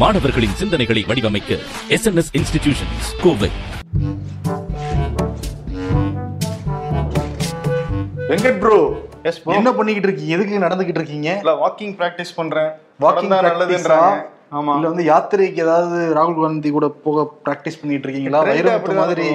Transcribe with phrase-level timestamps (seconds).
[0.00, 1.52] மாணவர்களின் சிந்தனைகளை வடிவமைக்க
[1.94, 3.48] S N S institutions Kovai.
[8.30, 8.78] Venkat bro
[9.58, 10.34] என்ன பண்ணிக்கிட்டு இருக்கீங்க?
[10.36, 11.30] எதுக்கு நடந்துகிட்டு இருக்கீங்க?
[11.42, 12.70] இல்ல வாக்கிங் பிராக்டிஸ் பண்றேன்.
[13.04, 14.20] வாக்கிங் நடந்தா நல்லதுன்றாங்க.
[14.58, 14.74] ஆமா.
[14.76, 18.42] இல்ல வந்து யாத்திரைக்கு ஏதாவது ராகுல் காந்தி கூட போக பிராக்டிஸ் பண்ணிட்டு இருக்கீங்களா?
[18.50, 19.28] வைரமுத்து மாதிரி.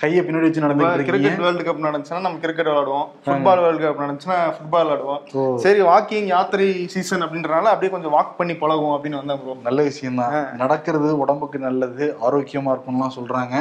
[0.00, 1.08] கையை பின்னாடி வச்சு இருக்கீங்க.
[1.08, 3.08] கிரிக்கெட் வேர்ல்டு கப் நடந்துச்சுன்னா நம்ம கிரிக்கெட் விளையாடுவோம்.
[3.24, 5.20] ஃபுட்பால் வேர்ல்டு கப் நடந்துச்சுன்னா ஃபுட்பால் விளையாடுவோம்.
[5.64, 10.18] சரி வாக்கிங் யாத்திரை சீசன் அப்படின்றனால அப்படியே கொஞ்சம் வாக் பண்ணி பழகும் அப்படின்னு வந்தேன் ப்ரோ நல்ல விஷயம்
[10.22, 10.34] தான்.
[10.62, 13.54] நடக்கிறது உடம்புக்கு நல்லது ஆரோக்கியமா இருக்கும்லாம் சொல்றாங்க.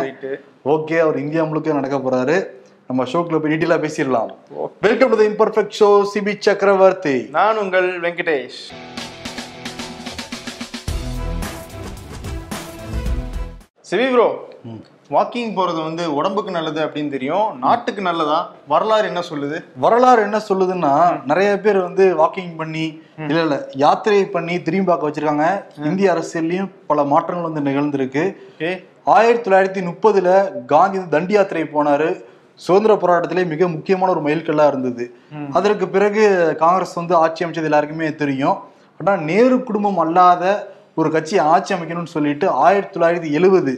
[0.75, 2.37] ஓகே அவர் இந்தியா முழுக்க நடக்க போறாரு.
[2.89, 4.31] நம்ம ஷோக்குள்ள போய் டீட்டெயிலா பேசிடலாம்.
[4.87, 8.61] Welcome to the imperfect show Sibi Chakravarthy நான் உங்கள் வெங்கடேஷ்.
[13.91, 14.27] சிவி ப்ரோ
[15.13, 17.57] வாக்கிங் போறது வந்து உடம்புக்கு நல்லது அப்படின்னு தெரியும்.
[17.59, 18.51] நாட்டுக்கு நல்லதா?
[18.67, 19.57] வரலாறு என்ன சொல்லுது?
[19.75, 20.93] வரலாறு என்ன சொல்லுதுன்னா
[21.25, 22.85] நிறைய பேர் வந்து வாக்கிங் பண்ணி
[23.17, 25.47] இல்ல இல்ல யாத்திரை பண்ணி திரும்பி பார்க்க வச்சிருக்காங்க.
[25.85, 28.23] இந்திய அரசியல்லையும் பல மாற்றங்கள் வந்து நிகழ்ந்திருக்கு.
[29.03, 30.29] ஆயிரத்தி தொள்ளாயிரத்தி முப்பதுல
[30.65, 32.09] காந்தி தண்டி யாத்திரை போனாரு.
[32.55, 35.05] சுதந்திர போராட்டத்திலே மிக முக்கியமான ஒரு மைல்கல்லா இருந்தது.
[35.51, 36.23] அதற்கு பிறகு
[36.63, 38.57] காங்கிரஸ் வந்து ஆட்சி அமைச்சது எல்லாருக்குமே தெரியும்.
[38.99, 40.43] ஆனா நேரு குடும்பம் அல்லாத
[40.95, 43.73] ஒரு கட்சி ஆட்சி அமைக்கணும்னு சொல்லிட்டு ஆயிரத்தி தொள்ளாயிரத்தி எழுவது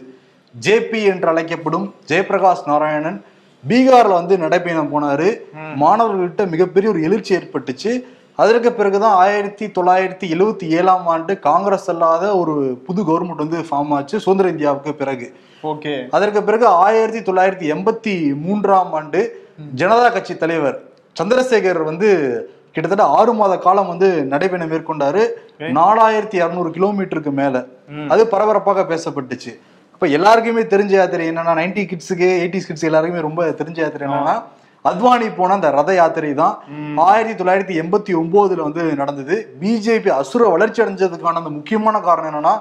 [0.62, 3.24] ஜேபி என்று அழைக்கப்படும் ஜெயபிரகாஷ் நாராயணன்
[3.70, 5.38] பீகார்ல வந்து நடைபயணம் போனாரு.
[5.80, 8.04] மாணவர்கள்கிட்ட மிகப்பெரிய ஒரு எழுச்சி ஏற்பட்டுச்சு.
[8.36, 14.20] அதற்கு பிறகுதான் ஆயிரத்தி தொள்ளாயிரத்தி எழுவத்தி ஏழாம் ஆண்டு காங்கிரஸ் அல்லாத ஒரு புது கவர்மெண்ட் வந்து ஃபார்ம் ஆச்சு.
[14.20, 15.34] சுதந்திர இந்தியாவுக்கு பிறகு.
[15.64, 16.08] ஓகே.
[16.12, 20.84] அதற்கு பிறகு ஆயிரத்தி தொள்ளாயிரத்தி எண்பத்தி மூன்றாம் ஆண்டு ஜனதா கட்சி தலைவர்
[21.22, 22.10] சந்திரசேகர் வந்து
[22.72, 25.28] கிட்டத்தட்ட ஆறு மாத காலம் வந்து நடைபயணம் மேற்கொண்டாரு.
[25.60, 27.64] நாலாயிரத்தி இருநூறு கிலோமீட்டருக்கு மேல.
[28.10, 29.60] அது பரபரப்பாக பேசப்பட்டுச்சு.
[30.04, 34.34] அப்ப எல்லாருக்குமே தெரிஞ்ச யாத்திரை என்னன்னா நைன்டி கிட்ஸுக்கு எயிட்டிஸ் கிட்ஸ் எல்லாருக்குமே ரொம்ப தெரிஞ்ச யாத்திரை என்னன்னா
[34.90, 36.56] அத்வானி போன அந்த ரத யாத்திரை தான்.
[37.06, 39.36] ஆயிரத்தி தொள்ளாயிரத்தி எண்பத்தி ஒன்பதுல வந்து நடந்தது.
[39.62, 42.54] பிஜேபி அசுர வளர்ச்சி அடைஞ்சதுக்கான அந்த முக்கியமான காரணம் என்னன்னா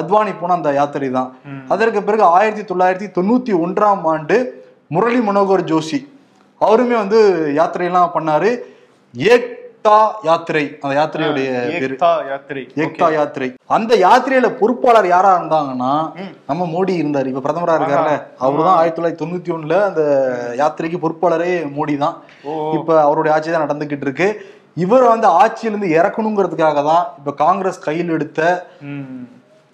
[0.00, 1.30] அத்வானி போன அந்த யாத்திரை தான்.
[1.74, 4.38] அதற்கு பிறகு ஆயிரத்தி தொள்ளாயிரத்தி தொண்ணூத்தி ஒன்றாம் ஆண்டு
[4.96, 6.00] முரளி மனோகர் ஜோஷி
[6.60, 7.22] அவருமே வந்து
[7.60, 8.52] யாத்திரையெல்லாம் பண்ணாரு.
[9.80, 9.98] ஏக்தா
[10.28, 10.62] யாத்திரை.
[10.82, 11.50] அந்த யாத்திரையுடைய
[12.30, 12.64] யாத்திரை.
[12.84, 13.48] ஏக்தா யாத்திரை.
[13.76, 15.92] அந்த யாத்திரையில பொறுப்பாளர் யாரா இருந்தாங்கன்னா
[16.48, 17.28] நம்ம மோடி இருந்தாரு.
[17.32, 18.14] இப்ப பிரதமரா இருக்காருல்ல.
[18.44, 20.02] அவருதான் ஆயிரத்தி தொள்ளாயிரத்தி தொண்ணூத்தி ஒண்ணுல அந்த
[20.60, 22.16] யாத்திரைக்கு பொறுப்பாளரே மோடி தான்.
[22.78, 24.28] இப்ப அவருடைய ஆட்சி தான் நடந்துகிட்டு இருக்கு.
[24.84, 28.50] இவர் வந்து ஆட்சியிலிருந்து இறக்கணுங்கிறதுக்காக தான் இப்ப காங்கிரஸ் கையில் எடுத்த.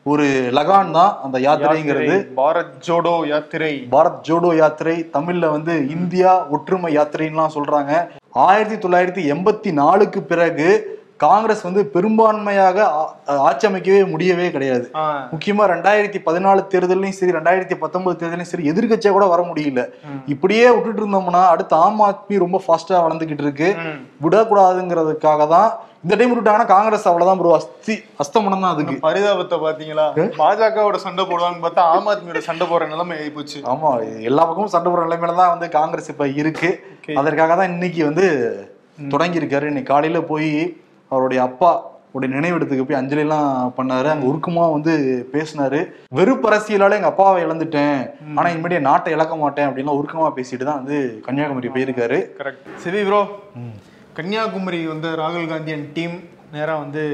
[0.06, 2.12] ஒரு லகான் தான் அந்த யாத்திரைங்கிறது.
[2.12, 3.72] யாத்திரை, பாரத் ஜோடோ யாத்திரை.
[3.94, 7.92] பாரத் ஜோடோ யாத்திரை தமிழ்ல வந்து இந்தியா ஒற்றுமை யாத்திரைன்னுலாம் சொல்றாங்க.
[8.38, 10.68] ஆயிரத்தி தொள்ளாயிரத்தி எண்பத்தி நாலுக்கு பிறகு
[11.20, 12.78] காங்கிரஸ் வந்து பெரும்பான்மையாக
[13.48, 14.86] ஆட்சி அமைக்கவே முடியவே கிடையாது.
[15.34, 19.82] முக்கியமா ரெண்டாயிரத்தி பதினாலு தேர்தலையும் சரி ரெண்டாயிரத்தி பத்தொன்பது தேர்தலையும் சரி எதிர்க்கட்சியா கூட வர முடியல.
[20.34, 23.70] இப்படியே விட்டுட்டு இருந்தோம்னா அடுத்து ஆம் ஆத்மி ரொம்ப ஃபாஸ்டா வளர்ந்துகிட்டு இருக்கு.
[24.26, 25.68] விடக்கூடாதுங்கிறதுக்காக தான்
[26.04, 28.96] இந்த டைம் விட்டுட்டாங்கன்னா காங்கிரஸ் அவ்வளவுதான் ப்ரோ அஸ்தி அஸ்தமனம் தான் அதுக்கு.
[29.08, 30.06] பரிதாபத்தை பாத்தீங்களா
[30.40, 33.90] பாஜகவோட சண்டை போடுவாங்கன்னு பார்த்தா ஆம் ஆத்மியோட சண்டை போடுற நிலைமை ஆகி போச்சு ஆமா
[34.30, 36.70] எல்லா பக்கமும் சண்டை போடுற நிலைமையில தான் வந்து காங்கிரஸ் இப்ப இருக்கு.
[37.22, 38.26] அதற்காக தான் இன்னைக்கு வந்து
[39.14, 40.50] தொடங்கி இருக்காரு இன்னைக்கு காலையில போய்
[41.12, 41.70] அவருடைய அப்பா
[42.16, 44.08] உடைய நினைவிடத்துக்கு போய் அஞ்சலி எல்லாம் பண்ணாரு.
[44.12, 44.92] அங்க உருக்கமா வந்து
[45.32, 45.80] பேசினாரு.
[46.18, 47.98] வெறுப்பு அரசியலால எங்க அப்பாவை இழந்துட்டேன்.
[48.36, 52.20] ஆனா இனிமேட்டு என் நாட்டை இழக்க மாட்டேன் அப்படின்லாம் உருக்கமா பேசிட்டு தான் வந்து கன்னியாகுமரி போயிருக்காரு.
[52.38, 53.20] கரெக்ட் சிவி ப்ரோ
[54.18, 56.16] கன்னியாகுமரி வந்து ராகுல் காந்தியன் டீம்
[56.54, 57.04] நேரா வந்து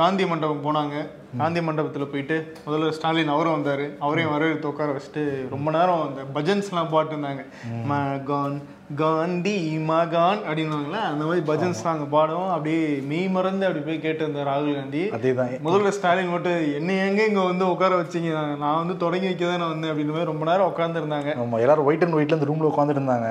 [0.00, 0.96] காந்தி மண்டபம் போனாங்க.
[1.40, 3.84] காந்தி மண்டபத்தில் போயிட்டு முதல்ல ஸ்டாலின் அவரும் வந்தார்.
[4.04, 5.22] அவரையும் வரவேற்று உட்கார வச்சுட்டு
[5.54, 7.42] ரொம்ப நேரம் அந்த பஜன்ஸ்லாம் பாட்டுருந்தாங்க.
[7.90, 8.56] மகான்
[9.00, 9.54] காந்தி
[9.88, 14.76] மகான் அப்படின்னுவாங்களே அந்த மாதிரி பஜன்ஸ்லாம் அங்கே பாடும் அப்படியே மெய் மறந்து அப்படி போய் கேட்டு இருந்தார் ராகுல்
[14.76, 15.00] காந்தி.
[15.16, 15.50] அதேதான்.
[15.64, 18.30] முதல்ல ஸ்டாலின் மட்டும் என்ன எங்க இங்க வந்து உட்கார வச்சீங்க?
[18.62, 19.90] நான் வந்து தொடங்கி வைக்க தானே வந்தேன்.
[19.92, 23.30] அப்படின்னு மாதிரி ரொம்ப நேரம் உட்காந்துருந்தாங்க ஆமா எல்லாரும் ஒயிட் அண்ட் ஒயிட்ல அந்த ரூம்ல உட்காந்துட்டு இருந்தாங்க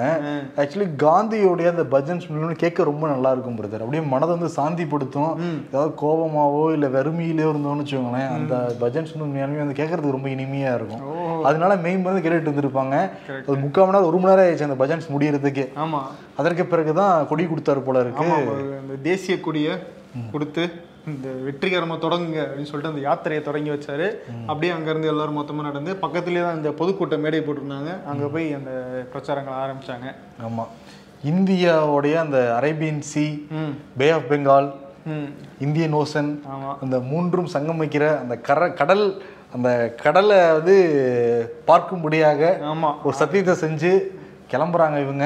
[0.64, 2.28] ஆக்சுவலி காந்தியோடைய அந்த பஜன்ஸ்
[2.64, 5.32] கேட்க ரொம்ப நல்லா இருக்கும் பிரதர் அப்படியே மனதை வந்து சாந்திப்படுத்தும்.
[5.72, 11.04] ஏதாவது கோபமாவோ இல்ல வெறுமையிலோ இருந்தோம்னு வச்சுக்கோங்களேன் அந்த பஜன்ஸ் உண்மையாலுமே வந்து கேட்கறதுக்கு ரொம்ப இனிமையா இருக்கும்.
[11.48, 12.96] அதனால மெயின் வந்து கேட்டுட்டு இருந்திருப்பாங்க.
[13.48, 15.10] அது முக்கால் மணி நேரம் ஒரு மணி நேரம் ஆயிடுச்சு அந்த பஜன்ஸ்
[15.46, 16.02] முடியறதுக்கு ஆமா.
[16.40, 18.26] அதற்கு பிறகுதான் கொடி கொடுத்தாரு போல இருக்கு.
[18.82, 19.74] அந்த தேசிய கொடியை
[20.34, 20.64] கொடுத்து
[21.12, 24.08] இந்த வெற்றிகரமா தொடங்குங்க அப்படின்னு சொல்லிட்டு அந்த யாத்திரையை தொடங்கி வச்சாரு.
[24.50, 27.92] அப்படியே அங்க இருந்து எல்லாரும் மொத்தமா நடந்து பக்கத்துலயே தான் இந்த பொதுக்கூட்ட மேடை போட்டிருந்தாங்க.
[28.12, 28.72] அங்க போய் அந்த
[29.12, 30.08] பிரச்சாரங்கள் ஆரம்பிச்சாங்க.
[30.47, 30.66] ஆமா.
[31.32, 33.26] இந்தியாவுடைய அந்த Arabian sea
[34.00, 34.68] bay of Bengal
[35.66, 36.30] Indian ocean
[36.84, 39.06] அந்த மூன்றும் சங்கமிக்கிற அந்த கர கடல்
[39.56, 39.70] அந்த
[40.03, 40.76] கடலை வந்து
[41.70, 42.41] பார்க்கும்படியாக
[43.08, 43.91] ஒரு சத்தியத்தை செஞ்சு
[44.52, 45.26] கிளம்புறாங்க இவங்க.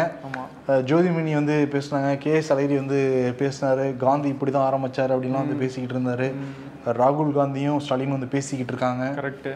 [0.90, 2.10] ஜோதிமணி வந்து பேசுனாங்க.
[2.24, 3.00] கே எஸ் அழகிரி வந்து
[3.42, 3.86] பேசினாரு.
[4.06, 6.30] காந்தி இப்படி தான் ஆரம்பிச்சாரு அப்படின்லாம் வந்து பேசிக்கிட்டு இருந்தாரு.
[7.02, 9.06] ராகுல் காந்தியும் ஸ்டாலினும் வந்து பேசிக்கிட்டு இருக்காங்க.
[9.20, 9.50] கரெக்ட்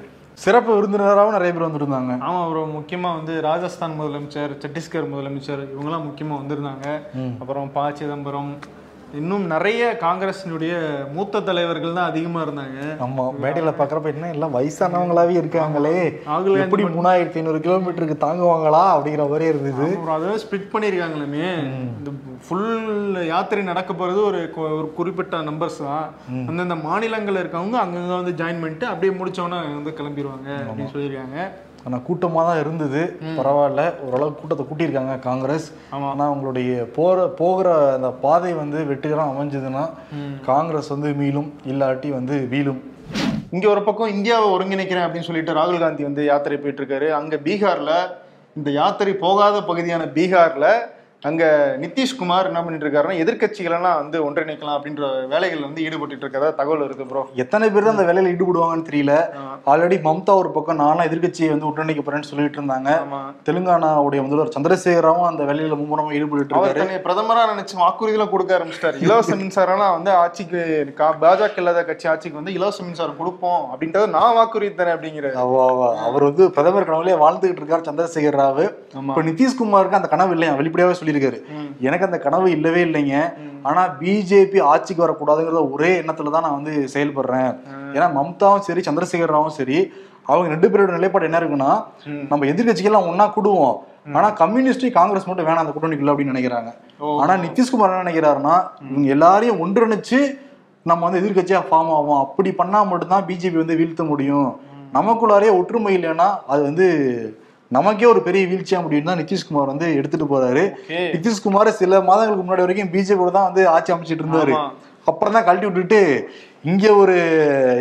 [0.43, 6.07] சிறப்பு விருந்தினராகவும் நிறைய பேர் வந்துட்டு இருந்தாங்க ஆமா ப்ரோ முக்கியமா வந்து ராஜஸ்தான் முதலமைச்சர் சத்தீஸ்கர் முதலமைச்சர் இவங்கெல்லாம்
[6.07, 6.87] முக்கியமா வந்திருந்தாங்க.
[7.41, 8.51] அப்புறம் ப சிதம்பரம்
[9.19, 10.73] இன்னும் நிறைய காங்கிரஸினுடைய
[11.15, 12.79] மூத்த தலைவர்கள் தான் அதிகமா இருந்தாங்க.
[13.05, 15.97] ஆமா மேடையில பாக்குறப்ப என்ன எல்லாம் வயசானவங்களாவே இருக்காங்களே.
[16.29, 19.87] ராகுல் எப்படி மூணாயிரத்தி ஐநூறு கிலோமீட்டருக்கு தாங்குவாங்களா அப்படிங்கிற மாதிரி இருந்தது.
[19.97, 21.49] அப்புறம் அதை ஸ்பிளிட் பண்ணியிருக்காங்களாமே.
[21.99, 22.13] இந்த
[22.45, 24.41] ஃபுல் யாத்திரை நடக்க போறது ஒரு
[24.79, 26.07] ஒரு குறிப்பிட்ட நம்பர்ஸ் தான்.
[26.49, 31.37] அந்தந்த மாநிலங்கள்ல இருக்கவங்க அங்கங்க வந்து ஜாயின் பண்ணிட்டு அப்படியே முடிச்சவொன்னே வந்து கிளம்பிடுவாங்க அப்படின்னு சொல்லியிருக்காங்க.
[31.83, 33.19] ஆனா கூட்டமா தான் இருந்தது.
[33.37, 33.83] பரவாயில்ல.
[34.05, 35.67] ஓரளவுக்கு கூட்டத்தை கூட்டியிருக்காங்க காங்கிரஸ்.
[35.91, 36.09] ஆமா.
[36.09, 39.83] ஆனா அவங்களுடைய போற போகிற அந்த பாதை வந்து வெற்றிகரம் அமைஞ்சதுன்னா
[40.45, 42.81] காங்கிரஸ் வந்து மீளும் இல்லாட்டி வந்து வீழும்.
[43.51, 47.09] இங்க ஒரு பக்கம் இந்தியாவை ஒருங்கிணைக்கிறேன் அப்படின்னு சொல்லிட்டு ராகுல் காந்தி வந்து யாத்திரை போயிட்டு இருக்காரு.
[47.09, 47.91] அங்க பீகார்ல
[48.55, 50.67] இந்த யாத்திரை போகாத பகுதியான பீகார்ல
[51.23, 51.43] அங்க
[51.81, 57.27] நிதிஷ்குமார் என்ன பண்ணிட்டு இருக்காருன்னா எதிர்க்கட்சிகளெல்லாம் வந்து ஒன்றிணைக்கலாம் அப்படின்ற வேலைகள் வந்து ஈடுபட்டு இருக்கிறதா தகவல் இருக்கு ப்ரோ
[57.33, 59.13] எத்தனை பேர் தான் அந்த வேலையில ஈடுபடுவாங்கன்னு தெரியல.
[59.65, 62.89] ஆல்ரெடி மம்தா ஒரு பக்கம் நானும் எதிர்க்கட்சியை வந்து ஒன்றிணைக்க போறேன்னு சொல்லிட்டு இருந்தாங்க.
[63.45, 67.03] தெலுங்கானாவுடைய முதல்வர் சந்திரசேகராவும் அந்த வேலையில மும்முரமா ஈடுபட்டு இருக்காரு.
[67.03, 69.01] பிரதமரா நினைச்சு வாக்குறுதிலாம் கொடுக்க ஆரம்பிச்சிட்டாரு.
[69.01, 70.61] இலவச மின்சாரம்லாம் வந்து ஆட்சிக்கு
[71.21, 75.97] பாஜக இல்லாத கட்சி ஆட்சிக்கு வந்து இலவச மின்சாரம் கொடுப்போம் அப்படின்றத நான் வாக்குறுதி தரேன் அப்படிங்கிற அவ- அவ-
[75.99, 78.63] அவர் வந்து பிரதமர் கனவுலயே வாழ்ந்துகிட்டு இருக்காரு சந்திரசேகர் ராவ்.
[78.95, 80.53] இப்ப நிதிஷ்குமாருக்கு அந்த கனவு இல்லையா?
[80.53, 81.39] வெளிப்படையாவே சொல்லியிருக்காரு.
[81.87, 83.17] எனக்கு அந்த கனவு இல்லவே இல்லைங்க.
[83.69, 87.51] ஆனா பிஜேபி ஆட்சிக்கு வரக்கூடாதுங்கிற ஒரே எண்ணத்துல தான் நான் வந்து செயல்படுறேன்.
[87.95, 89.77] ஏன்னா மம்தாவும் சரி சந்திரசேகர் ராவும் சரி
[90.31, 91.71] அவங்க ரெண்டு பேரோட நிலைப்பாடு என்ன இருக்குன்னா
[92.31, 93.77] நம்ம எதிர்கட்சிகள்லாம் ஒண்ணா கூடுவோம்.
[94.17, 96.71] ஆனா கம்யூனிஸ்ட் காங்கிரஸ் மட்டும் வேணாம் அந்த கூட்டணிக்குள்ள அப்படின்னு நினைக்கிறாங்க.
[97.21, 98.55] ஆனா நிதிஷ்குமார் என்ன நினைக்கிறாருன்னா
[98.89, 100.19] இவங்க எல்லாரையும் ஒன்றிணைச்சு
[100.89, 104.49] நம்ம வந்து எதிர்கட்சியா ஃபார்ம் ஆகும் அப்படி பண்ணா மட்டும்தான் பிஜேபி வந்து வீழ்த்த முடியும்.
[104.97, 106.87] நமக்குள்ளாரே ஒற்றுமை இல்லைன்னா அது வந்து
[107.75, 110.63] நமக்கே ஒரு பெரிய வீழ்ச்சியா முடியும் தான் நிதிஷ்குமார் வந்து எடுத்துட்டு போறாரு.
[111.15, 114.55] நிதிஷ்குமார் சில மாதங்களுக்கு முன்னாடி வரைக்கும் பிஜேபி தான் வந்து ஆட்சி அமைச்சிட்டு இருந்தாரு.
[115.11, 116.01] அப்புறம் தான் கழட்டி விட்டுட்டு
[116.71, 117.15] இங்க ஒரு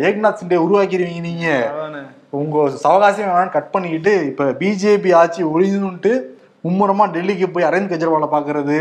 [0.07, 1.47] ஏக்நாத் சிண்டே உருவாக்கிடுவீங்க நீங்க.
[2.41, 6.13] உங்க சவகாசம் வேணாம்னு கட் பண்ணிக்கிட்டு இப்ப பிஜேபி ஆட்சி ஒழிஞ்சுன்னுட்டு
[6.65, 8.77] மும்முரமா டெல்லிக்கு போய் அரவிந்த் கெஜ்ரிவாலை பாக்குறது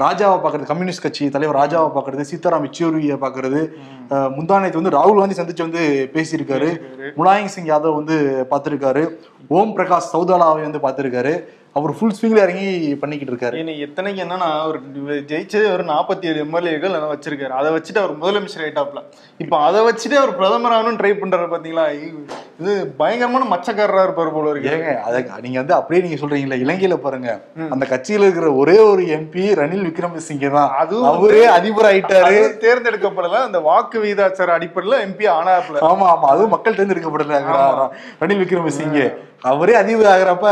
[0.00, 3.60] ராஜாவை பாக்குறது கம்யூனிஸ்ட் கட்சி தலைவர் ராஜாவை பாக்குறது சீதாராம் யெச்சூரியை பாக்குறது
[4.10, 5.82] அஹ், முந்தானேத்து வந்து ராகுல் காந்தி சந்திச்சு வந்து
[6.14, 6.68] பேசியிருக்காரு.
[7.16, 8.16] முலாயம் சிங் யாதவ் வந்து
[8.50, 9.02] பார்த்திருக்காரு.
[9.50, 11.32] ஓம் பிரகாஷ் சௌதாலாவை வந்து பார்த்திருக்காரு.
[11.78, 12.68] அவர் ஃபுல் ஸ்விங்ல இறங்கி
[13.00, 13.56] பண்ணிக்கிட்டு இருக்காரு.
[13.60, 14.78] ஏன்னா எத்தனைக்கு என்னன்னா அவர்
[15.30, 17.52] ஜெயிச்சது ஒரு நாற்பத்தி ஏழு எம்எல்ஏகள் வச்சிருக்காரு.
[17.58, 19.00] அதை வச்சுட்டு அவர் முதலமைச்சர் ஆயிட்டாப்ல.
[19.44, 21.84] இப்போ அதை வச்சுட்டு அவர் பிரதமர் ஆகணும்னு ட்ரை பண்றாரு பாத்தீங்களா?
[22.62, 22.72] இது
[23.02, 24.72] பயங்கரமான மச்சக்காரரா இருப்பாரு போல இருக்கு.
[24.74, 27.30] ஏங்க அத நீங்க வந்து அப்படியே நீங்க சொல்றீங்களா இலங்கையில பாருங்க.
[27.76, 30.70] அந்த கட்சியில இருக்கிற ஒரே ஒரு எம்பி ரணில் விக்ரமசிங்கே தான்.
[30.82, 35.86] அதுவும் அவரே அதிபர் ஆயிட்டாரு அது தேர்ந்தெடுக்கப்படல அந்த வாக்கு விகிதாச்சார அடிப்படையில எம்பி ஆனாப்ல.
[35.92, 37.42] ஆமா ஆமா அதுவும் மக்கள் தேர்ந்தெடுக்கப்படல
[38.22, 39.08] ரணில் விக்ரமசிங்கே.
[39.50, 40.48] அவரே அதிபர் ஆகிறப்ப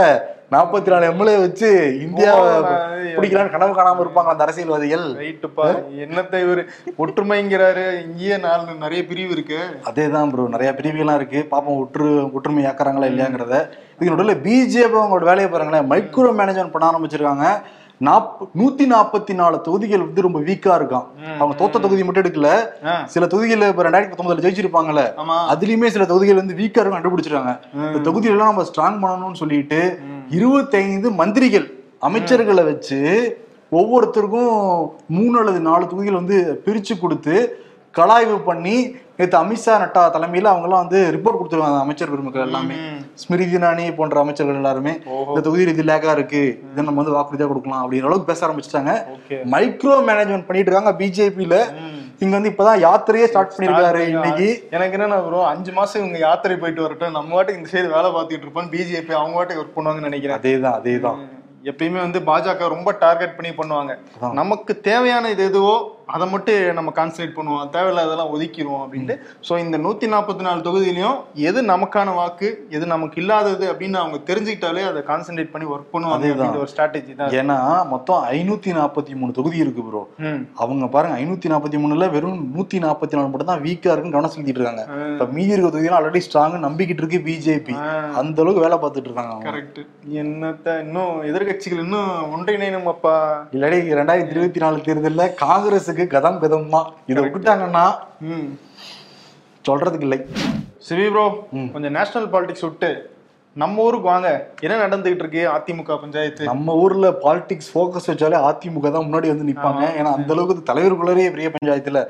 [0.52, 1.70] நாற்பத்தி நாலு எம்எல்ஏ வச்சு
[2.04, 5.04] இந்தியாவை நான் பிடிக்கலாம்னு கனவு காணாம இருப்பாங்க அந்த அரசியல்வாதிகள்.
[5.22, 5.66] ரைட்டுப்பா
[6.04, 6.62] என்னத்தை இவரு
[7.02, 7.84] ஒற்றுமைங்கிறாரு.
[8.04, 9.58] இங்கேயே நாலு நிறைய பிரிவு இருக்கு.
[9.90, 11.42] அதேதான் ப்ரோ நிறைய பிரிவுகள்லாம் இருக்கு.
[11.50, 12.06] பாப்போம் ஒற்று
[12.38, 13.58] ஒற்றுமை ஆக்குறாங்களா இல்லையாங்கிறத.
[13.94, 15.90] இதுக்கு நடுவில் பிஜேபி அவங்களோட வேலையை பாருங்களேன்.
[15.92, 17.46] மைக்ரோ மேனேஜ்மெண்ட் பண்ண ஆரம்பிச்சிருக்காங்க.
[18.00, 18.26] நாப்
[18.58, 21.06] நூத்தி நாற்பத்தி நாலு தொகுதிகள் வந்து ரொம்ப வீக்கா இருக்கான்.
[21.38, 22.50] அவங்க தோத்த தொகுதி மட்டும் எடுக்கல.
[23.14, 25.02] சில தொகுதிகள் இப்ப ரெண்டாயிரத்தி பத்தொன்பதுல ஜெயிச்சிருப்பாங்கல்ல
[25.54, 27.54] அதுலயுமே சில தொகுதிகள் வந்து வீக்கா இருக்கும் கண்டுபிடிச்சிருக்காங்க
[27.88, 29.80] இந்த தொகுதிகள் எல்லாம் நம்ம ஸ்ட்ராங் பண்ணணும்னு சொல்லிட்டு
[30.38, 31.66] இருபத்தைந்து மந்திரிகள்
[32.08, 33.00] அமைச்சர்களை வச்சு
[33.72, 34.52] ஒவ்வொருத்தருக்கும்
[35.16, 37.34] மூணு அல்லது நாலு தொகுதிகள் வந்து பிரிச்சு கொடுத்து
[37.98, 38.76] கலாய்வு பண்ணி
[39.18, 42.74] நேற்று அமித்ஷா நட்டா தலைமையில அவங்க எல்லாம் வந்து ரிப்போர்ட் கொடுத்துருவாங்க அமைச்சர் பெருமக்கள் எல்லாமே.
[43.22, 44.92] ஸ்மிருதி இரானி போன்ற அமைச்சர்கள் எல்லாருமே.
[45.30, 46.42] இந்த தொகுதியில் இது லேக்கா இருக்கு.
[46.72, 48.92] இதை நம்ம வந்து வாக்குறுதியா கொடுக்கலாம் அப்படிங்கிற அளவுக்கு பேச ஆரம்பிச்சிட்டாங்க.
[49.54, 51.56] மைக்ரோ மேனேஜ்மெண்ட் பண்ணிட்டு இருக்காங்க பிஜேபியில
[52.24, 54.48] இங்க வந்து இப்பதான் யாத்திரையே ஸ்டார்ட் பண்ணிருக்காரு இன்னைக்கு.
[54.76, 57.16] எனக்கு என்னன்னா ப்ரோ அஞ்சு மாசம் இவங்க யாத்திரை போயிட்டு வரட்டும்.
[57.18, 60.38] நம்ம வாட்டுக்கு இந்த சைடு வேலை பார்த்துட்டு இருப்போம் பிஜேபி அவங்க வாட்டுக்கு ஒர்க் பண்ணுவாங்கன்னு நினைக்கிறேன்.
[60.40, 61.20] அதேதான் அதேதான்.
[61.70, 63.92] எப்பயுமே வந்து பாஜக ரொம்ப டார்கெட் பண்ணி பண்ணுவாங்க.
[64.40, 65.76] நமக்கு தேவையான இது எதுவோ
[66.14, 67.64] அதை மட்டும் நம்ம கான்சன்ட்ரேட் பண்ணுவோம்.
[67.74, 69.14] தேவையில்லாதெல்லாம் ஒதுக்கிடுவோம் அப்படின்ட்டு.
[69.46, 74.84] ஸோ இந்த நூத்தி நாற்பத்தி நாலு தொகுதியிலையும் எது நமக்கான வாக்கு எது நமக்கு இல்லாதது அப்படின்னு அவங்க தெரிஞ்சுக்கிட்டாலே
[74.90, 76.60] அதை கான்சென்ட்ரேட் பண்ணி ஒர்க் பண்ணுவாங்க அதேதான்.
[76.64, 77.34] ஒரு ஸ்ட்ராட்டஜி தான்.
[77.40, 77.58] ஏன்னா
[77.92, 80.02] மொத்தம் ஐநூத்தி நாற்பத்தி மூணு தொகுதி இருக்கு ப்ரோ.
[80.62, 84.60] அவங்க பாருங்க ஐநூத்தி நாற்பத்தி மூணுல வெறும் நூத்தி நாற்பத்தி நாலு மட்டும் தான் வீக்கா இருக்குன்னு கவனம் செலுத்திட்டு
[84.62, 84.84] இருக்காங்க.
[85.14, 87.76] இப்ப மீதி இருக்க தொகுதியெல்லாம் ஆல்ரெடி ஸ்ட்ராங் நம்பிக்கிட்டு இருக்கு பிஜேபி
[88.22, 89.48] அந்த அளவுக்கு வேலை பார்த்துட்டு இருக்காங்க அவங்க.
[89.50, 89.80] கரெக்ட்
[90.22, 93.14] என்னத்த இன்னும் எதிர்கட்சிகள் இன்னும் ஒன்றிணைணும் அப்பா
[93.56, 97.84] இல்லாடி ரெண்டாயிரத்தி இருபத்தி நாலு தேர்தல்ல காங்கிரஸுக்கு கதம் கதம் தான் இதை விட்டுட்டாங்கன்னா
[98.20, 98.48] ம்.
[99.64, 100.18] சொல்றதுக்கு இல்லை.
[100.88, 101.24] சிவி ப்ரோ
[101.72, 102.90] கொஞ்சம் நேஷனல் பாலிடிக்ஸ் விட்டு
[103.60, 104.28] நம்ம ஊருக்கு வாங்க.
[104.64, 106.42] என்ன நடந்துகிட்டு இருக்கு அதிமுக பஞ்சாயத்து?
[106.50, 109.82] நம்ம ஊர்ல பாலிடிக்ஸ் ஃபோக்கஸ் வச்சாலே அதிமுக தான் முன்னாடி வந்து நிப்பாங்க.
[109.98, 112.00] ஏன்னா அந்த அளவுக்கு தலைவருக்குள்ளரே பெரிய பஞ்சாயத்துல.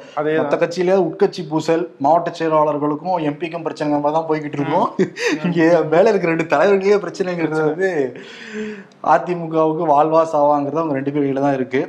[0.41, 4.89] மத்த கட்சியில உட்கட்சி பூசல் மாவட்ட செயலாளர்களுக்கும் எம்பிக்கும் பிரச்சனை தான் போய்கிட்டு இருக்கோம்.
[5.47, 5.61] இங்க
[5.95, 7.91] மேல இருக்கிற ரெண்டு தலைவர்களே பிரச்சனைங்கிறது வந்து
[9.15, 11.83] அதிமுகவுக்கு வாழ்வா சாவாங்கிறது அவங்க ரெண்டு பேர் தான் இருக்கு.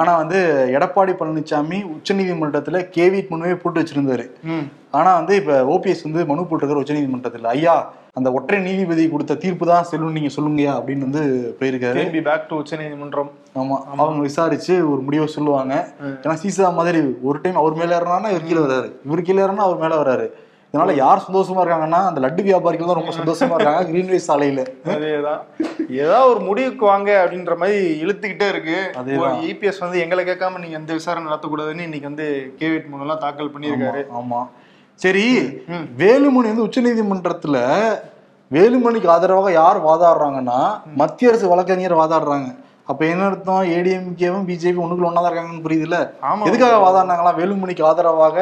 [0.00, 0.38] ஆனா வந்து
[0.76, 4.26] எடப்பாடி பழனிசாமி உச்சநீதிமன்றத்துல கேவி முன்னே போட்டு வச்சிருந்தாரு.
[4.98, 7.76] ஆனா வந்து இப்ப ஓபிஎஸ் வந்து மனு போட்டிருக்காரு உச்சநீதிமன்றத்துல ஐயா
[8.16, 11.22] அந்த ஒற்றை நீதிபதி கொடுத்த தீர்ப்பு தான் செல்லும் நீங்க சொல்லுங்கயா அப்படின்னு வந்து
[11.60, 11.98] போயிருக்காரு.
[11.98, 13.76] திரும்பி பேக் டு உச்ச நீதிமன்றம் ஆமா.
[13.96, 15.74] அவங்க விசாரிச்சு ஒரு முடிவை சொல்லுவாங்க.
[16.24, 18.92] ஏன்னா சீசா மாதிரி ஒரு டைம் அவர் மேல ஏறினா இவர் கீழே வராரு.
[19.04, 20.26] இவர் கீழே ஏறினா அவர் மேல வராரு.
[20.74, 23.84] இதனால யார் சந்தோஷமா இருக்காங்கன்னா அந்த லட்டு வியாபாரிகள் தான் ரொம்ப சந்தோஷமா இருக்காங்க.
[23.90, 24.62] கிரீன்வே சாலையில.
[24.94, 25.42] அதேதான்.
[25.90, 28.78] ஏதாவது ஒரு முடிவுக்கு வாங்க அப்படின்ற மாதிரி இழுத்துக்கிட்டே இருக்கு.
[29.50, 32.28] இபிஎஸ் வந்து எங்களை கேட்காம நீங்க எந்த விசாரணை நடத்தக்கூடாதுன்னு இன்னைக்கு வந்து
[32.60, 34.02] கேவிட் மூலம் தாக்கல் பண்ணியிருக்காரு.
[34.20, 34.40] ஆமா.
[35.02, 35.24] சரி
[36.02, 37.56] வேலுமணி வந்து உச்சநீதிமன்றத்துல
[38.50, 40.58] வேலுமணிக்கு ஆதரவாக யார் வாதாடுறாங்கன்னா
[41.00, 42.50] மத்திய அரசு வழக்கறிஞர் வாதாடுறாங்க.
[42.90, 43.64] அப்ப என்ன அர்த்தம்?
[43.76, 45.96] ஏடிஎம்கேவும் பிஜேபி ஒண்ணுக்குள்ள ஒண்ணா தான் இருக்காங்கன்னு புரியுதுல.
[46.48, 47.32] எதுக்காக வாதாடினாங்களா?
[47.40, 48.36] வேலுமணிக்கு ஆதரவாக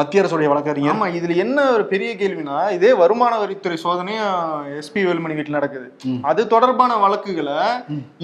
[0.00, 0.92] மத்திய அரசுடைய வழக்கறிஞர்.
[0.92, 4.36] ஆமா இதுல என்ன ஒரு பெரிய கேள்வினா இதே வருமான வரித்துறை சோதனையும்
[4.80, 5.88] எஸ்பி வேலுமணி வீட்டுல நடக்குது.
[6.30, 7.58] அது தொடர்பான வழக்குகளை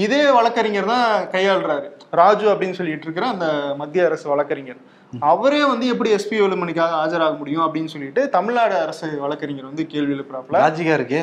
[0.04, 1.88] இதே வழக்கறிஞர் தான் கையாளுறாரு.
[2.22, 3.48] ராஜு அப்படின்னு சொல்லிட்டு இருக்கிற அந்த
[3.82, 4.80] மத்திய அரசு வழக்கறிஞர்.
[5.12, 10.58] அவரே வந்து எப்படி எஸ்பி வேலுமணிக்காக ஆஜராக முடியும் அப்படின்னு சொல்லிட்டு தமிழ்நாடு அரசு வழக்கறிஞர் வந்து கேள்வி எழுப்புறாப்புல.
[10.62, 11.22] லாஜிக்கா இருக்கே?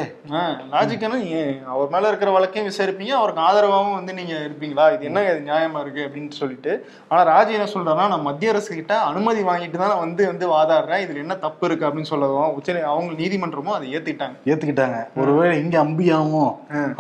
[0.74, 1.64] லாஜிக்கான ஏன்?
[1.74, 4.86] அவர் மேல இருக்கிற வழக்கையும் விசாரிப்பீங்க அவருக்கு ஆதரவாகவும் வந்து நீங்க இருப்பீங்களா?
[4.96, 6.72] இது என்ன இது நியாயமா இருக்கு அப்படின்னு சொல்லிட்டு.
[7.08, 11.04] ஆனா ராஜி என்ன சொல்றாருன்னா நான் மத்திய அரசு கிட்ட அனுமதி வாங்கிட்டு தான் நான் வந்து வந்து வாதாடுறேன்
[11.06, 14.36] இதுல என்ன தப்பு இருக்கு அப்படின்னு சொல்லவும் உச்ச அவங்க நீதிமன்றமும் அதை ஏத்திட்டாங்க.
[14.52, 15.00] ஏத்துக்கிட்டாங்க.
[15.16, 16.52] ஒருவேளை இங்க அம்பியாவும்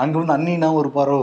[0.04, 1.20] அங்க வந்து அண்ணினாவும் இருப்பாரோ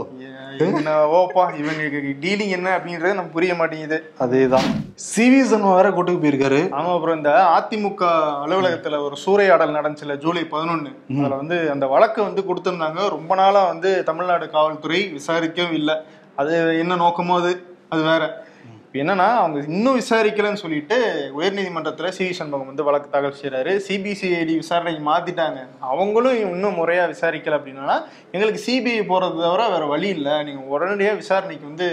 [0.59, 4.13] என்னவோப்பா இவங்க டீலிங் என்ன அப்படின்றது நமக்கு புரிய மாட்டேங்குது.
[4.19, 4.67] அதேதான்.
[4.95, 6.73] சிவி சண்முகம் வேற கூட்டுக்கு போயிருக்காரு.
[6.73, 8.05] ஆமா அப்புறம் இந்த அதிமுக
[8.45, 10.95] அலுவலகத்துல ஒரு சூறையாடல் நடந்துச்சுல ஜூலை பதினொன்னு.
[11.19, 13.09] அதுல வந்து அந்த வழக்கு வந்து கொடுத்திருந்தாங்க.
[13.09, 15.95] ரொம்ப நாளா வந்து தமிழ்நாடு காவல்துறை விசாரிக்கவும் இல்லை.
[16.35, 17.65] அது என்ன நோக்கமோ அது?
[17.89, 18.45] அது வேற.
[19.01, 20.97] என்னன்னா அவங்க இன்னும் விசாரிக்கலன்னு சொல்லிட்டு
[21.37, 25.59] உயர்நீதிமன்றத்தில் சி சண்முகம் வந்து வழக்கு தாக்கல் செய்கிறாரு சிபிசிஐடி விசாரணைக்கு மாத்திட்டாங்க.
[25.91, 27.95] அவங்களும் இன்னும் முறையாக விசாரிக்கல அப்படின்னா
[28.35, 30.35] எங்களுக்கு சிபிஐ போகிறது தவிர வேற வழி இல்லை.
[30.49, 31.87] நீங்கள் உடனடியாக விசாரணைக்கு வந்து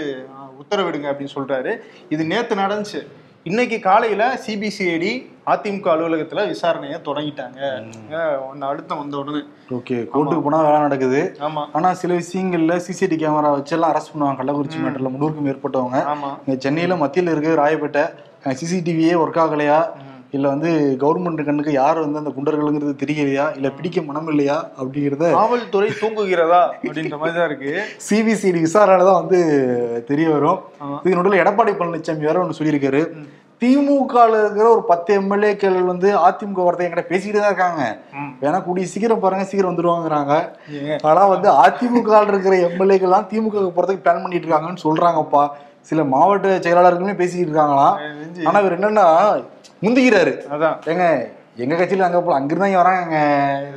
[0.61, 1.73] உத்தரவிடுங்க அப்படின்னு சொல்கிறாரு
[2.15, 3.01] இது நேற்று நடந்துச்சு.
[3.43, 8.59] இன்னைக்கு காலையில சிபிசிஐடி அதிமுக அலுவலகத்துல விசாரணையை தொடங்கிட்டாங்க.
[8.59, 9.37] அழுத்தம் வந்த உடனே.
[9.69, 11.35] ஓகே கோர்ட்டுக்கு போனா வேலை நடக்குது.
[11.39, 11.65] ஆமா.
[11.73, 14.41] ஆனா சில விஷயங்கள்ல சிசிடி கேமரா வச்சு எல்லாம் அரெஸ்ட் பண்ணுவாங்க.
[14.41, 16.57] கள்ளக்குறிச்சி மேட்டர்ல முன்னூறுக்கும் மேற்பட்டவங்க.
[16.57, 18.05] சென்னையில மத்தியில இருக்க ராயப்பேட்டை.
[18.47, 19.87] சிசிடிவியே ஒர்க் ஆகலையா?
[20.35, 20.69] இல்ல வந்து
[21.01, 23.45] கவர்மெண்ட் கண்ணுக்கு யார் வந்து அந்த குண்டர்களுங்கிறது தெரியலையா?
[23.57, 24.57] இல்ல பிடிக்க மனம் இல்லையா?
[24.79, 27.71] அப்படிங்கிறத காவல்துறை தூங்குகிறதா அப்படின்ற மாதிரி தான் இருக்கு.
[28.07, 29.39] சிபிசிடி விசாரணை தான் வந்து
[30.09, 30.59] தெரிய வரும்.
[31.03, 33.01] இது நடுவில் எடப்பாடி பழனிசாமி வேற ஒன்று சொல்லியிருக்காரு.
[33.61, 37.83] திமுக இருக்கிற ஒரு பத்து எம்எல்ஏக்கள் வந்து அதிமுக வரதை என்கிட்ட பேசிக்கிட்டு தான் இருக்காங்க.
[38.43, 40.33] வேணா கூடிய சீக்கிரம் பாருங்க சீக்கிரம் வந்துருவாங்கிறாங்க.
[40.77, 45.43] ஏங்க, ஆனா வந்து அதிமுக இருக்கிற எம்எல்ஏக்கள் தான் திமுக போறதுக்கு பிளான் பண்ணிட்டு இருக்காங்கன்னு சொல்றாங்கப்பா.
[45.89, 47.95] சில மாவட்ட செயலாளர்களுமே பேசிக்கிட்டு இருக்காங்களாம்.
[48.17, 48.41] நெஞ்சு.
[48.47, 49.05] ஆனா இவர் என்னன்னா
[49.85, 50.33] முந்திக்கிறாரு.
[50.55, 50.79] அதான்.
[50.93, 51.05] ஏங்க
[51.63, 53.15] எங்க கட்சியில அங்க போல அங்கிருந்தா இங்க வராங்க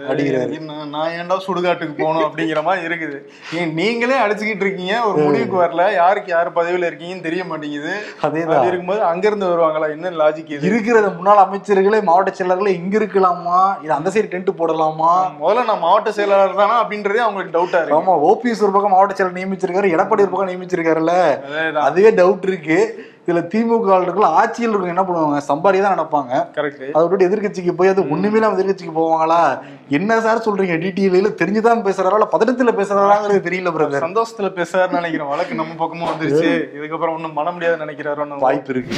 [0.08, 0.58] அப்படிங்கிறாரு.
[0.92, 3.16] நான் ஏன்டா சுடுகாட்டுக்கு போகணும் அப்படிங்கிற மாதிரி இருக்குது.
[3.58, 5.84] ஏன் நீங்களே அடிச்சுக்கிட்டு இருக்கீங்க ஒரு முடிவுக்கு வரல.
[5.94, 7.94] யாருக்கு யார் பதவியில இருக்கீங்கன்னு தெரிய மாட்டேங்குது.
[8.26, 8.52] அதேதான்.
[8.52, 9.88] அப்படி இருக்கும்போது அங்க இருந்து வருவாங்களா?
[9.96, 13.58] என்ன லாஜிக் இருக்கிற முன்னாள் அமைச்சர்களே மாவட்ட செயலாளர்களே இங்க இருக்கலாமா?
[13.82, 15.12] இல்ல அந்த சைடு டென்ட் போடலாமா?
[15.42, 17.99] முதல்ல நான் மாவட்ட செயலாளர் தானா அப்படின்றதே அவங்களுக்கு டவுட்டா இருக்கு.
[18.00, 21.16] ஆமா ஓபிஎஸ் ஒரு பக்கம் மாவட்ட செயலர் நியமிச்சிருக்காரு எடப்பாடி ஒரு பக்கம் நியமிச்சிருக்காருல்ல.
[21.88, 22.78] அதுவே டவுட் இருக்கு.
[23.26, 25.38] இதுல திமுக ஆளுர்கள் ஆட்சியில் இருக்கவங்க என்ன பண்ணுவாங்க?
[25.49, 29.59] சம்பாரி தான் நடப்பாங்க கரெக்ட் அதை விட்டு எதிர்க்கட்சிக்கு போய் அது ஒண்ணுமே இல்லாம எதிர்க்கட்சிக்கு போவாங்களா?
[29.88, 30.76] என்ன சார் சொல்றீங்க?
[30.85, 32.19] டிடிஎல் தெரிஞ்சுதான் பேசுறாரா?
[32.19, 35.28] இல்ல பதட்டத்துல பேசுறாராங்கிறது தெரியல பிரதர் சந்தோஷத்துல பேசுறாருன்னு நினைக்கிறேன்.
[35.28, 36.50] வழக்கு நம்ம பக்கமும் வந்துருச்சு.
[36.78, 38.97] இதுக்கப்புறம் ஒண்ணும் பண்ண முடியாது நினைக்கிறாரு வாய்ப்பு இருக்கு.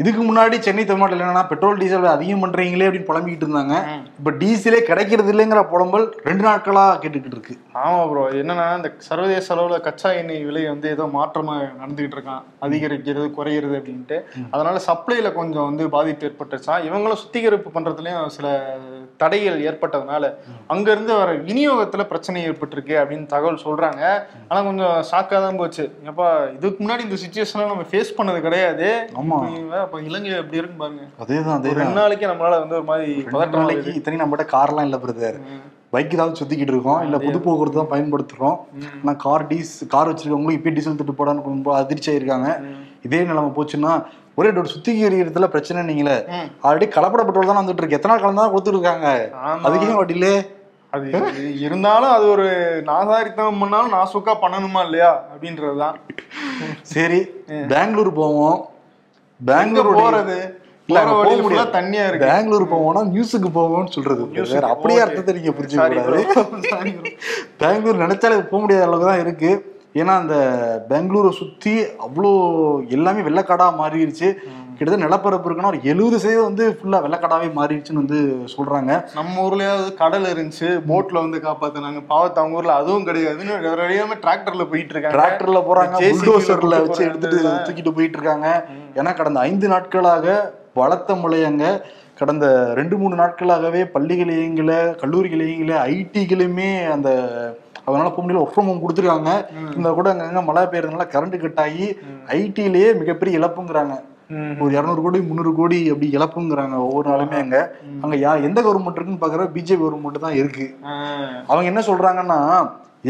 [0.00, 3.76] இதுக்கு முன்னாடி சென்னை தமிழ்நாட்டில் என்னன்னா பெட்ரோல் டீசல் அதிகம் பண்றீங்களே அப்படின்னு புலம்பிக்கிட்டு இருந்தாங்க.
[4.18, 7.54] இப்ப டீசலே கிடைக்கிறது இல்லைங்கிற புலம்பல் ரெண்டு நாட்களா கேட்டுக்கிட்டு இருக்கு.
[7.84, 12.44] ஆமா ப்ரோ என்னன்னா இந்த சர்வதேச அளவுல கச்சா எண்ணெய் விலை வந்து ஏதோ மாற்றமா நடந்துகிட்டு இருக்கான்.
[12.66, 14.18] அதிகரிக்கிறது குறையிறது அப்படின்ட்டு.
[14.54, 18.48] அதனால சப்ளைல கொஞ்சம் வந்து பாதிப்பு ஏற்பட்டுச்சான் இவங்களும் சுத்திகரிப்பு பண்றதுலயும் சில
[19.22, 20.30] தடைகள் ஏற்பட்டதுனால
[20.72, 24.02] அங்க இருந்து வர விநியோகத்துல பிரச்சனை ஏற்பட்டிருக்கு அப்படின்னு தகவல் சொல்றாங்க.
[24.48, 25.84] ஆனா கொஞ்சம் ஷாக்கா தான் போச்சு.
[26.10, 28.88] ஏப்பா இதுக்கு முன்னாடி இந்த சுச்சுவேஷன்ல நம்ம ஃபேஸ் பண்ணது கிடையாது.
[29.22, 29.38] ஆமா.
[29.84, 31.06] அப்ப இலங்கை எப்படி இருக்கு பாருங்க.
[31.22, 31.80] அதேதான் ஒரு அதேதான்.
[31.82, 33.98] ரெண்டு நாளைக்கு நம்மளால வந்து ஒரு மாதிரி பதட்டம் நாளைக்கு வருது.
[34.00, 35.40] இத்தனை நம்மகிட்ட கார்லாம் இல்ல பிரதர்
[35.94, 37.02] பைக் தான் சுத்திக்கிட்டு இருக்கோம்.
[37.06, 38.56] இல்ல பொது போக்குவரத்து தான் பயன்படுத்துறோம்.
[39.00, 42.50] ஆனா கார் டீஸ் கார் வச்சிருக்கவங்களும் இப்பயே டீசல் திட்டு போடான்னு ரொம்ப அதிர்ச்சி ஆயிருக்காங்க.
[43.06, 43.92] இதே நிலைமை போச்சுன்னா
[44.38, 46.16] ஒரே டோர் சுத்திகரிக்கிறதுல பிரச்சனை நீங்களே.
[46.66, 47.98] ஆல்ரெடி கலப்பட பெட்ரோல் தான் வந்துட்டு இருக்கு.
[47.98, 48.54] எத்தனை நாள் கலந்து தான்
[49.48, 49.62] ஆமா.
[49.66, 50.34] அதுக்கே வட்டிலே
[50.96, 51.06] அது
[51.66, 52.44] இருந்தாலும் அது ஒரு
[52.90, 55.10] நாசாரித்தனம் பண்ணாலும் நாசுக்கா பண்ணணுமா இல்லையா?
[55.32, 55.96] அப்படின்றதுதான்.
[56.92, 57.18] சரி
[57.72, 58.60] பெங்களூர் போவோம்.
[59.40, 60.36] பெங்களூர் போறது.
[61.76, 62.26] தண்ணியா இருக்கு.
[62.32, 64.22] பெங்களூர் போவோம்னா நியூஸுக்கு போவோம்னு சொல்றது.
[64.74, 65.00] அப்படியே.
[65.04, 66.92] அர்த்தத்தை நீங்க புரிஞ்சுக்க கூடாது.
[67.62, 69.50] பெங்களூர் நினைச்சாலே போக முடியாத அளவுக்கு தான் இருக்கு.
[70.00, 70.36] ஏன்னா அந்த
[70.90, 71.74] பெங்களூரை சுத்தி
[72.06, 72.30] அவ்வளோ
[72.88, 74.28] எல்லாமே வெள்ளக்காடா மாறிடுச்சு
[74.78, 78.18] கிட்டத்தட்ட நிலப்பரப்பு இருக்குன்னா ஒரு எழுபது சதவீதம் வந்து ஃபுல்லா வெள்ளக்காடாவே மாறிடுச்சுன்னு வந்து
[78.54, 79.04] சொல்றாங்க.
[79.14, 82.00] நம்ம ஊர்லயாவது கடல் இருந்துச்சு போட்ல வந்து காப்பாத்துனாங்க.
[82.08, 85.16] பாவத்து அவங்க ஊர்ல அதுவும் கிடையாதுன்னு வழியாம டிராக்டர்ல போயிட்டு இருக்காங்க.
[85.18, 87.62] டிராக்டர்ல ல புல்டோசர்ல வச்சு இதுதான்.
[87.68, 88.48] தூக்கிட்டு போயிட்டு இருக்காங்க.
[88.94, 91.64] ஏன்னா கடந்த ஐந்து நாட்களாக பலத்த முளையங்க
[92.14, 94.72] கடந்த ரெண்டு மூணு நாட்களாகவே பள்ளிகளையங்கள
[95.02, 97.08] கல்லூரிகளையங்கள ஐடிகளுமே அந்த
[97.86, 99.30] அதனால போக முடியல ஒர்க் ஃப்ரம் ஹோம் கொடுத்துருக்காங்க
[99.76, 101.86] இந்த கூட அங்கங்க மழை பெய்யறதுனால கரண்ட் கட் ஆகி
[102.38, 103.96] ஐடிலேயே மிகப்பெரிய இழப்புங்கிறாங்க.
[104.62, 107.58] ஒரு இரநூறு கோடி முந்நூறு கோடி அப்படி இழப்புங்கிறாங்க ஒவ்வொரு நாளுமே அங்க.
[108.04, 110.66] அங்க யா எந்த கவர்மெண்ட் இருக்குன்னு பாக்குற பிஜேபி கவர்மெண்ட் தான் இருக்கு.
[111.50, 112.38] அவங்க என்ன சொல்றாங்கன்னா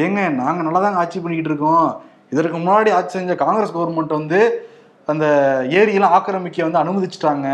[0.05, 1.87] ஏங்க நாங்க நல்லா ஆட்சி பண்ணிக்கிட்டு இருக்கோம்.
[2.35, 4.41] இதற்கு முன்னாடி ஆட்சி செஞ்ச காங்கிரஸ் கவர்மெண்ட் வந்து
[5.09, 5.27] அந்த
[5.79, 7.49] ஏரியெல்லாம் ஆக்கிரமிக்க வந்து அனுமதிச்சிட்டாங்க.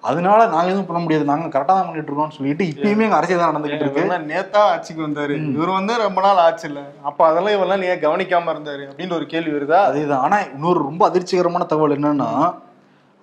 [0.00, 1.24] அதனால நாங்க எதுவும் பண்ண முடியாது.
[1.24, 4.04] நாங்க கரெக்டா தான் பண்ணிட்டு இருக்கோம்னு சொல்லிட்டு இப்பயுமே அங்க அரசியல் தான் நடந்துகிட்டு இருக்கு.
[4.32, 5.54] நேத்தா ஆட்சிக்கு வந்தாரு.
[5.54, 6.80] இவர் வந்து ரொம்ப நாள் ஆச்சு இல்ல.
[7.02, 8.84] அப்ப அதெல்லாம் இவெல்லாம் நீ கவனிக்காம இருந்தாரு?
[8.90, 9.80] அப்படின்ற ஒரு கேள்வி வருதா?
[9.90, 10.24] அதேதான்.
[10.26, 12.54] ஆனா இன்னொரு ரொம்ப அதிர்ச்சிகரமான தகவல் என்னன்னா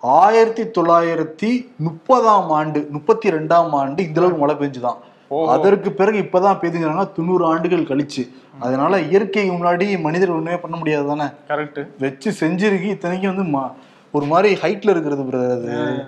[0.02, 5.00] ஆயிரத்தி தொள்ளாயிரத்தி முப்பதாம் ஆண்டு முப்பத்தி ரெண்டாம் ஆண்டு இந்த அளவுக்கு மழை பெஞ்சுதான்.
[5.48, 8.24] அதற்கு பிறகு இப்பதான் பெய்துங்கிறாங்க தொண்ணூறு ஆண்டுகள் கழிச்சு.
[8.60, 11.28] அதனால இயற்கை முன்னாடி மனிதர் ஒண்ணுமே பண்ண முடியாது தானே?
[11.48, 12.84] கரெக்ட் வச்சு செஞ்சிருக்கு.
[12.84, 13.68] இத்தனைக்கும் வந்து
[14.12, 16.06] ஒரு மாதிரி ஹைட்ல இருக்கிறது brother அது.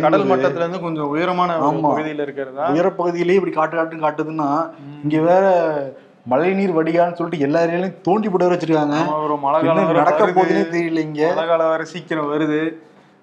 [0.00, 0.24] கடல்.
[0.30, 1.50] மட்டத்துல இருந்து கொஞ்சம் உயரமான.
[1.86, 4.48] பகுதியில இருக்கிறதா உயரப்பகுதியிலேயே இப்படி காட்டு காட்டுன்னு காட்டுதுன்னா
[5.04, 5.44] இங்க வேற
[6.26, 10.28] மழைநீர் வடிகான்னு சொல்லிட்டு எல்லா ஏரியாலையும் தோண்டி வேற வச்சிருக்காங்க ஒரு மழை காலம் நடக்க.
[10.30, 12.60] போகுதுன்னே தெரியல இங்க மழை காலம் வேற சீக்கிரம் வருது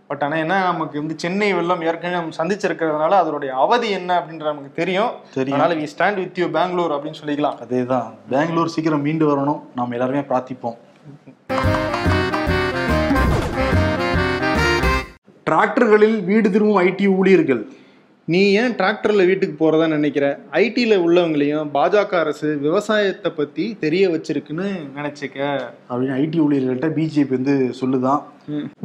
[0.09, 4.71] பட் ஆனா என்ன நமக்கு வந்து சென்னை வெள்ளம் ஏற்கனவே நம்ம சந்திச்சிருக்கிறதுனால அதனுடைய அவதி என்ன அப்படின்ற நமக்கு
[4.73, 5.55] தெரியும் தெரியும்.
[5.55, 10.23] அதனால we stand with you Bangalore அப்படின்னு சொல்லிக்கலாம் அதேதான் பெங்களூர் சீக்கிரம் மீண்டு வரணும் நாம் எல்லாருமே
[10.29, 10.77] பிரார்த்திப்போம்
[15.51, 17.61] டிராக்டர்களில் வீடு திரும்பும் ஐடி ஊழியர்கள்.
[18.31, 20.25] நீ ஏன் டிராக்டர்ல வீட்டுக்கு போறதா நினைக்கிற?
[20.59, 24.67] ஐடில உள்ளவங்களையும் பாஜக அரசு விவசாயத்தை பத்தி தெரிய வச்சிருக்குன்னு
[24.97, 25.39] நினைச்சுக்க.
[25.89, 28.21] அப்படின்னு ஐடி ஊழியர்கள்ட்ட பிஜேபி வந்து சொல்லுதான்.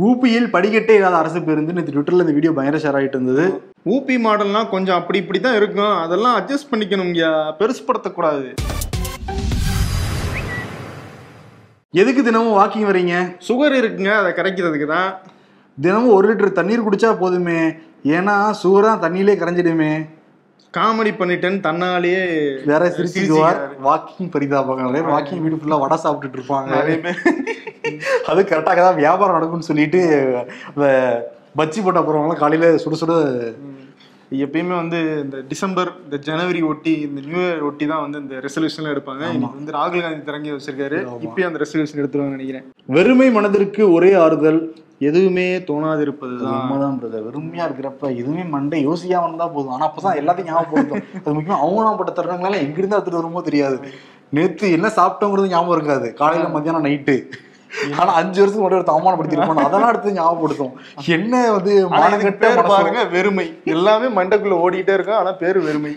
[0.08, 3.46] ஊபியில் படிக்கட்டே இல்லாத அரசு பேருந்து நேற்று ட்விட்டர்ல இந்த வீடியோ பயங்கர ஷேர் ஆயிட்டு இருந்தது.
[3.94, 5.94] ஊபி மாடல்லாம் கொஞ்சம் அப்படி இப்படி தான் இருக்கும்.
[6.06, 7.30] அதெல்லாம் அட்ஜஸ்ட் பண்ணிக்கணும்யா
[7.60, 8.48] பெருசுப்படுத்தக்கூடாது.
[12.02, 13.16] எதுக்கு தினமும் வாக்கிங் வரீங்க
[13.48, 15.10] சுகர் இருக்குங்க அதை கரைக்கிறதுக்கு தான்.
[15.84, 17.60] தினமும் ஒரு லிட்டர் தண்ணீர் குடிச்சா போதுமே.
[18.16, 19.92] ஏன்னா சுகரா தண்ணியிலே கரைஞ்சிடுமே.
[20.76, 22.22] காமெடி பண்ணிட்டேன்னு தன்னாலேயே
[22.70, 23.60] வேற சிரிச்சுக்குவார்.
[23.86, 26.70] வாக்கிங் பரிதாபங்கள் வாக்கிங் வீடு ஃபுல்லா வடை சாப்பிட்டுட்டு இருப்பாங்க.
[26.78, 27.20] நிறைய பேர்
[28.30, 30.00] அது கரெக்டாக தான் வியாபாரம் நடக்கும்னு சொல்லிட்டு
[30.74, 30.86] அந்த
[31.60, 33.14] பஜ்ஜி போட்ட போறவங்களாம் காலையில சுட சுட
[34.44, 38.94] எப்பயுமே வந்து இந்த டிசம்பர் இந்த ஜனவரி ஒட்டி இந்த நியூ இயர் ஒட்டி தான் வந்து இந்த ரெசல்யூஷன்லாம்
[38.94, 39.24] எடுப்பாங்க.
[39.34, 40.98] இன்னைக்கு வந்து ராகுல் காந்தி திறங்கி வச்சிருக்காரு.
[41.26, 42.64] இப்பயும் அந்த ரெசல்யூஷன் எடுத்துருவாங்க நினைக்கிறேன்.
[42.96, 44.60] வெறுமை மனதிற்கு ஒரே ஆறுதல்
[45.08, 46.58] எதுவுமே தோணாதிருப்பதுதான்.
[46.58, 49.74] உண்மைதான் பிரதர் வெறுமையா இருக்கிறப்ப எதுவுமே மண்டை யோசிக்காம இருந்தா போதும்.
[49.76, 53.78] ஆனா அப்பதான் எல்லாத்தையும் ஞாபகப்படுத்தும் அது முக்கியமா அவங்களாப்பட்ட தருணங்களால எங்க இருந்து எடுத்துட்டு வருமோ தெரியாது.
[54.36, 56.08] நேத்து என்ன சாப்பிட்டோங்கிறது ஞாபகம் இருக்காது.
[56.20, 57.16] காலையில மத்தியானம் நைட்டு
[57.96, 60.72] ஆனா அஞ்சு வருஷத்துக்கு முன்னாடி ஒருத்தன் அவமானப்படுத்திருப்பான் அதெல்லாம் எடுத்து ஞாபகப்படுத்தும்.
[61.08, 62.30] என்ன வந்து மனசு.
[62.70, 63.46] பாருங்க வெறுமை.
[63.66, 65.92] எல்லாமே மண்டைக்குள்ள ஓடிட்டே இருக்கும் ஆனா பேரு வெறுமை.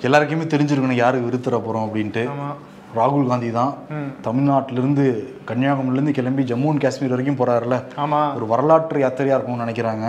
[0.00, 2.22] எல்லாருக்குமே தெரிஞ்சிருக்கணும் யாரு விருத்துற போறோம் அப்படின்ட்டு.
[2.96, 3.70] ராகுல் காந்தி தான்.
[3.90, 4.10] ம்.
[4.22, 5.04] தமிழ்நாட்டில இருந்து
[5.48, 8.20] கன்னியாகுமரில இருந்து கிளம்பி ஜம்மு அண்ட் காஷ்மீர் வரைக்கும் போறாருல ஆமா.
[8.34, 10.04] ஒரு வரலாற்று யாத்திரையா இருக்கும்னு நினைக்கிறாங்க.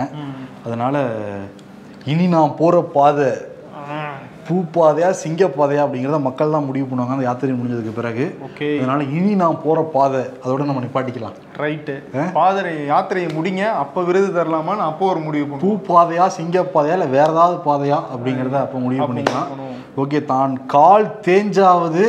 [0.64, 0.96] அதனால
[2.04, 3.28] இனி நான் போற பாதை
[4.46, 7.14] பூ பாதையா சிங்க பாதையா அப்படிங்கிறத மக்கள் தான் முடிவு பண்ணுவாங்க.
[7.16, 8.24] அந்த யாத்திரை முடிஞ்சதுக்கு பிறகு.
[8.48, 8.68] ஓகே.
[8.80, 11.36] அதனால இனி நான் போற பாதை அதோட நம்ம நிப்பாட்டிக்கலாம்.
[11.62, 11.94] ரைட்டு
[12.38, 13.62] பாதரை யாத்திரையை முடிங்க.
[13.82, 18.58] அப்ப விருது தரலாமான்னு அப்போ ஒரு முடிவு பூ பாதையா சிங்க பாதையா இல்ல வேற ஏதாவது பாதையா அப்படிங்கிறத
[18.66, 19.48] அப்ப முடிவு பண்ணிக்கலாம்.
[20.04, 22.04] ஓகே தான் கால் தேஞ்சாவது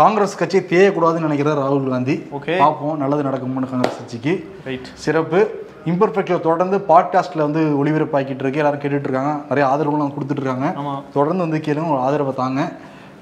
[0.00, 2.16] காங்கிரஸ் கட்சியை தேயக்கூடாதுன்னு நினைக்கிறார் ராகுல் காந்தி.
[2.38, 2.56] Okay.
[2.62, 4.34] பார்ப்போம் நல்லது நடக்கும்னு காங்கிரஸ் கட்சிக்கு.
[4.66, 5.40] ரைட் சிறப்பு.
[5.86, 8.60] இம்பர்ஃபெக்ட்ல தொடர்ந்து பாட்காஸ்ட்ல வந்து ஒளிபரப்பாக்கிட்டு இருக்கு.
[8.62, 10.74] எல்லாரும் கேட்டுட்டு இருக்காங்க நிறைய ஆதரவுலாம் கொடுத்துட்டு இருக்காங்க
[11.12, 11.90] தொடர்ந்து வந்து கேளுங்க.
[11.90, 12.72] ஒரு ஆதரவை தாங்க.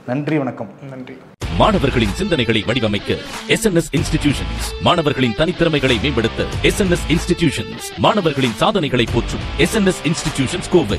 [0.06, 0.68] நன்றி வணக்கம்.
[0.90, 1.16] நன்றி.
[1.58, 10.70] மாணவர்களின் சிந்தனைகளை வடிவமைக்க எஸ் இன்ஸ்டிடியூஷன்ஸ் மாணவர்களின் தனித்திறமைகளை மேம்படுத்த எஸ் இன்ஸ்டிடியூஷன்ஸ் மாணவர்களின் சாதனைகளை போற்றும் எஸ் இன்ஸ்டிடியூஷன்ஸ்
[10.72, 10.98] கோவை.